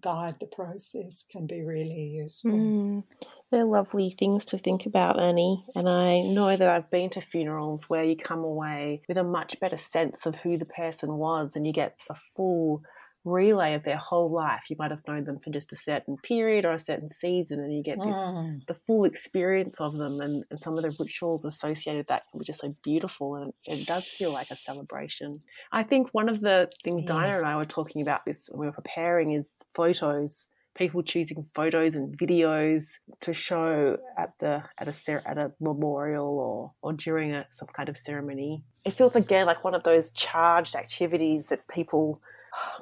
[0.00, 2.52] guide the process can be really useful.
[2.52, 3.04] Mm,
[3.50, 5.64] they're lovely things to think about, Annie.
[5.74, 9.58] And I know that I've been to funerals where you come away with a much
[9.60, 12.82] better sense of who the person was and you get a full
[13.24, 14.62] relay of their whole life.
[14.70, 17.74] You might have known them for just a certain period or a certain season, and
[17.74, 18.60] you get this mm.
[18.66, 22.38] the full experience of them and, and some of the rituals associated with that can
[22.38, 25.42] be just so beautiful and it does feel like a celebration.
[25.72, 27.08] I think one of the things yes.
[27.08, 31.46] Dinah and I were talking about this when we were preparing is photos people choosing
[31.54, 37.34] photos and videos to show at the at a at a memorial or or during
[37.34, 38.62] a, some kind of ceremony.
[38.84, 42.20] It feels again like one of those charged activities that people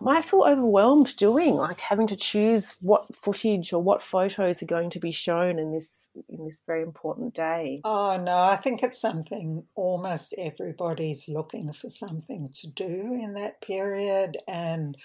[0.00, 4.90] might feel overwhelmed doing, like having to choose what footage or what photos are going
[4.90, 7.80] to be shown in this in this very important day.
[7.84, 13.60] Oh no, I think it's something almost everybody's looking for something to do in that
[13.60, 14.96] period and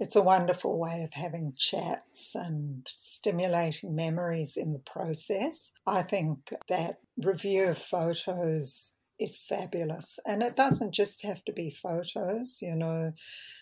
[0.00, 5.72] it's a wonderful way of having chats and stimulating memories in the process.
[5.86, 10.18] I think that review of photos is fabulous.
[10.26, 13.12] And it doesn't just have to be photos, you know.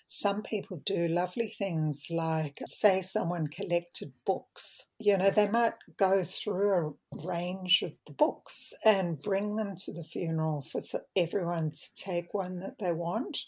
[0.09, 4.84] Some people do lovely things like, say, someone collected books.
[5.00, 9.92] You know, they might go through a range of the books and bring them to
[9.92, 10.80] the funeral for
[11.16, 13.38] everyone to take one that they want.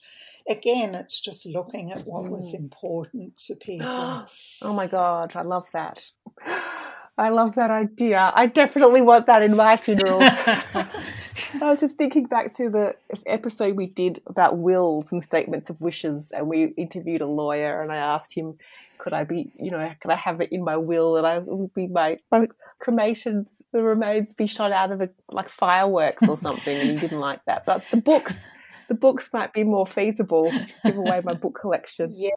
[0.49, 2.59] Again, it's just looking at what was mm.
[2.59, 4.27] important to people.
[4.63, 6.11] oh my God, I love that.
[7.19, 8.33] I love that idea.
[8.35, 10.21] I definitely want that in my funeral.
[11.61, 15.81] I was just thinking back to the episode we did about wills and statements of
[15.81, 18.59] wishes, and we interviewed a lawyer, and I asked him,
[18.99, 21.73] could I be, you know, could I have it in my will that I would
[21.73, 22.49] be my, my
[22.81, 27.21] cremations, the remains be shot out of the like fireworks or something, and he didn't
[27.21, 27.65] like that.
[27.65, 28.51] But the books,
[28.89, 30.53] the books might be more feasible.
[30.85, 32.13] Give away my book collection.
[32.17, 32.31] Yeah,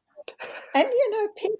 [0.74, 1.58] and you know, people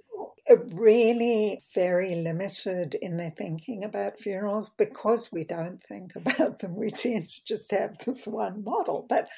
[0.73, 6.77] really very limited in their thinking about funerals because we don't think about them.
[6.77, 9.07] We tend to just have this one model.
[9.09, 9.29] But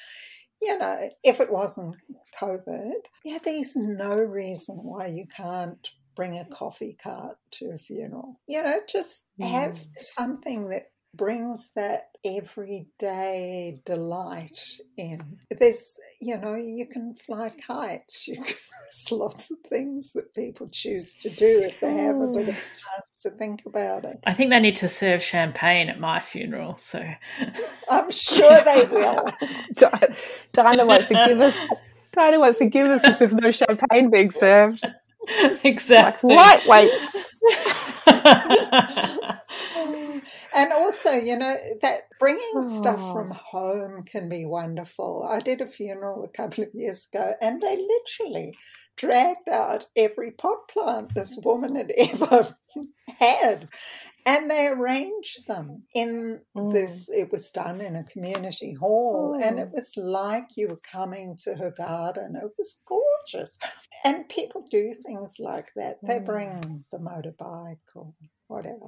[0.61, 1.95] you know, if it wasn't
[2.41, 8.39] COVID, yeah, there's no reason why you can't bring a coffee cart to a funeral.
[8.47, 9.87] You know, just have mm.
[9.95, 14.59] something that brings that everyday delight
[14.97, 15.39] in.
[15.49, 18.27] There's, you know, you can fly kites.
[18.27, 18.45] You can,
[18.83, 22.49] there's lots of things that people choose to do if they have a bit of
[22.49, 24.19] a chance to think about it.
[24.25, 26.99] I think they need to serve champagne at my funeral, so
[27.89, 29.27] I'm sure they will.
[30.53, 31.57] Dinah won't forgive us.
[32.11, 34.85] Dinah won't forgive us if there's no champagne being served.
[35.63, 36.35] Exactly.
[36.35, 37.25] Like lightweights.
[40.55, 45.27] And also, you know, that bringing stuff from home can be wonderful.
[45.29, 48.55] I did a funeral a couple of years ago, and they literally
[48.95, 52.55] dragged out every pot plant this woman had ever
[53.19, 53.67] had.
[54.25, 56.73] And they arranged them in mm.
[56.73, 61.37] this, it was done in a community hall, and it was like you were coming
[61.43, 62.35] to her garden.
[62.35, 63.57] It was gorgeous.
[64.05, 65.97] And people do things like that.
[66.01, 66.25] They mm.
[66.25, 68.13] bring the motorbike or
[68.47, 68.87] whatever.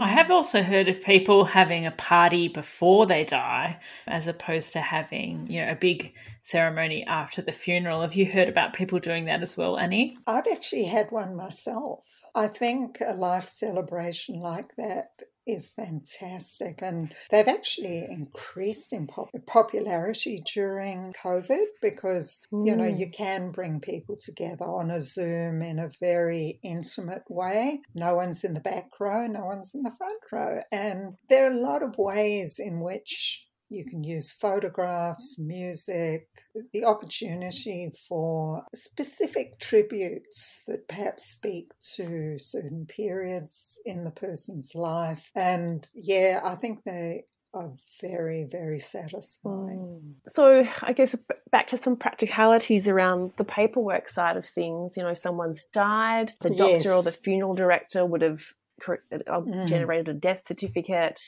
[0.00, 4.80] I have also heard of people having a party before they die as opposed to
[4.80, 8.02] having, you know, a big ceremony after the funeral.
[8.02, 10.16] Have you heard about people doing that as well, Annie?
[10.26, 12.00] I've actually had one myself.
[12.34, 15.10] I think a life celebration like that
[15.46, 16.80] is fantastic.
[16.82, 22.66] And they've actually increased in pop- popularity during COVID because, mm.
[22.66, 23.12] you know, you mm.
[23.12, 27.80] can bring people together on a Zoom in a very intimate way.
[27.94, 30.62] No one's in the back row, no one's in the front row.
[30.72, 36.28] And there are a lot of ways in which you can use photographs, music,
[36.72, 45.30] the opportunity for specific tributes that perhaps speak to certain periods in the person's life.
[45.34, 50.16] And yeah, I think they are very, very satisfying.
[50.26, 51.14] So, I guess
[51.50, 54.96] back to some practicalities around the paperwork side of things.
[54.96, 56.86] You know, someone's died, the doctor Yes.
[56.86, 58.42] or the funeral director would have
[58.88, 59.68] uh, Mm.
[59.68, 61.20] generated a death certificate.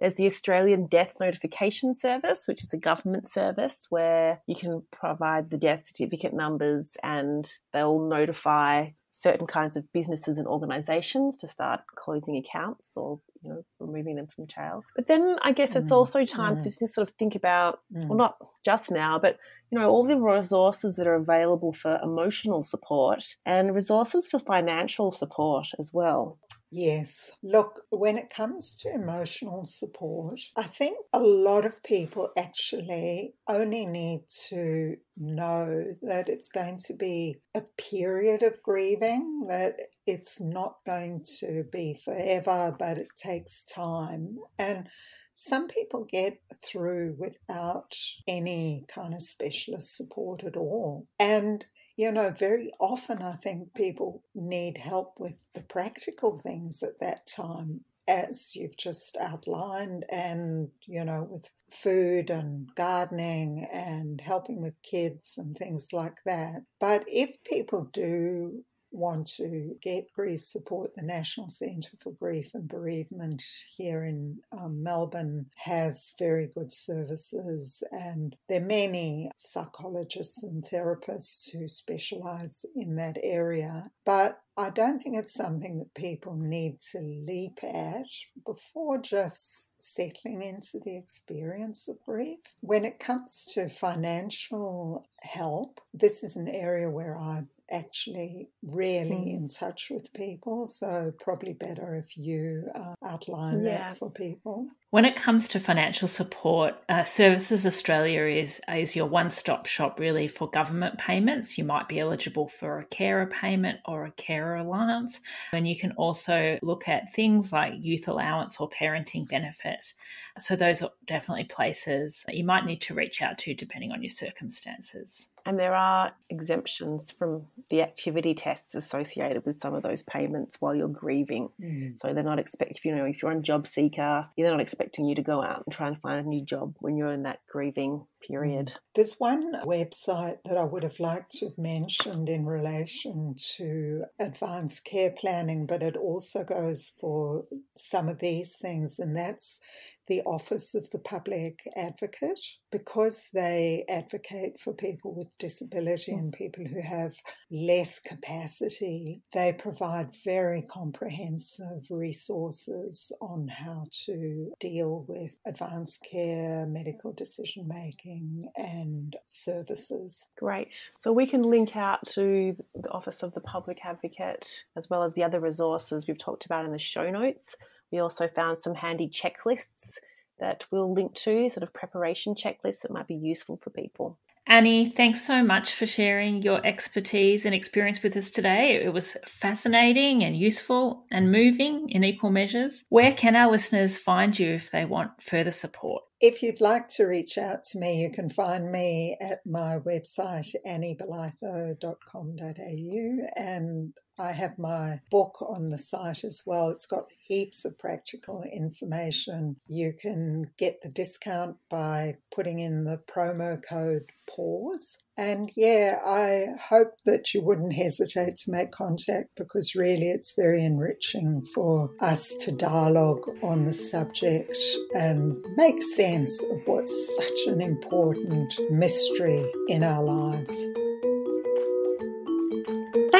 [0.00, 5.50] There's the Australian Death Notification Service, which is a government service where you can provide
[5.50, 11.80] the death certificate numbers and they'll notify certain kinds of businesses and organizations to start
[11.96, 15.96] closing accounts or you know removing them from jail but then i guess it's Mm,
[15.96, 16.62] also time mm.
[16.62, 18.06] to sort of think about Mm.
[18.06, 19.38] well not just now but
[19.70, 25.10] you know all the resources that are available for emotional support and resources for financial
[25.10, 26.38] support as well
[26.72, 27.32] Yes.
[27.42, 33.86] Look, when it comes to emotional support, I think a lot of people actually only
[33.86, 40.76] need to know that it's going to be a period of grieving, that it's not
[40.86, 44.38] going to be forever, but it takes time.
[44.56, 44.88] And
[45.34, 47.96] some people get through without
[48.28, 51.08] any kind of specialist support at all.
[51.18, 51.64] And
[51.96, 57.26] you know, very often I think people need help with the practical things at that
[57.26, 64.74] time, as you've just outlined, and, you know, with food and gardening and helping with
[64.82, 66.62] kids and things like that.
[66.80, 72.68] But if people do want to get grief support, the National Centre for Grief and
[72.68, 73.42] Bereavement
[73.76, 81.52] here in um, Melbourne has very good services, and there are many psychologists and therapists
[81.52, 83.90] who specialise in that area.
[84.04, 88.06] But I don't think it's something that people need to leap at
[88.44, 92.40] before just settling into the experience of grief.
[92.60, 99.34] When it comes to financial help, this is an area where I actually rarely Mm.
[99.34, 103.78] in touch with people, so probably better if you uh, outline Yeah.
[103.90, 104.68] that for people.
[104.90, 110.00] When it comes to financial support, uh, Services Australia is is your one stop shop
[110.00, 111.56] really for government payments.
[111.56, 115.20] You might be eligible for a carer payment or a carer allowance,
[115.52, 119.92] and you can also look at things like youth allowance or parenting benefit.
[120.40, 124.02] So those are definitely places that you might need to reach out to depending on
[124.02, 125.28] your circumstances.
[125.46, 130.74] And there are exemptions from the activity tests associated with some of those payments while
[130.74, 131.48] you're grieving.
[131.96, 135.14] So they're not expect you know if you're on job seeker, they're not expecting you
[135.14, 138.06] to go out and try and find a new job when you're in that grieving
[138.26, 138.74] period.
[138.94, 144.84] There's one website that I would have liked to have mentioned in relation to advanced
[144.84, 147.44] care planning, but it also goes for
[147.76, 149.60] some of these things, and that's
[150.08, 152.40] the Office of the Public Advocate.
[152.72, 157.14] Because they advocate for people with disability and people who have
[157.50, 167.12] less capacity, they provide very comprehensive resources on how to deal with advanced care, medical
[167.12, 168.09] decision making,
[168.56, 170.26] and services.
[170.38, 170.90] Great.
[170.98, 175.14] So we can link out to the Office of the Public Advocate as well as
[175.14, 177.56] the other resources we've talked about in the show notes.
[177.92, 179.98] We also found some handy checklists
[180.38, 184.18] that we'll link to, sort of preparation checklists that might be useful for people.
[184.46, 188.80] Annie, thanks so much for sharing your expertise and experience with us today.
[188.82, 192.84] It was fascinating and useful and moving in equal measures.
[192.88, 196.02] Where can our listeners find you if they want further support?
[196.20, 200.54] If you'd like to reach out to me, you can find me at my website,
[200.66, 206.68] anniebolitho.com.au, and I have my book on the site as well.
[206.68, 209.56] It's got heaps of practical information.
[209.66, 214.98] You can get the discount by putting in the promo code PAUSE.
[215.16, 220.64] And yeah, I hope that you wouldn't hesitate to make contact because really it's very
[220.64, 224.56] enriching for us to dialogue on the subject
[224.94, 230.64] and make sense of what's such an important mystery in our lives.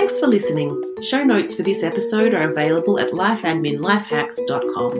[0.00, 0.82] Thanks for listening.
[1.02, 4.92] Show notes for this episode are available at lifeadminlifehacks.com.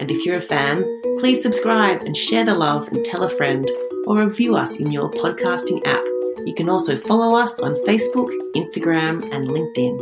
[0.00, 0.86] And if you're a fan,
[1.18, 3.70] please subscribe and share the love and tell a friend
[4.06, 6.02] or review us in your podcasting app.
[6.46, 9.98] You can also follow us on Facebook, Instagram, and LinkedIn.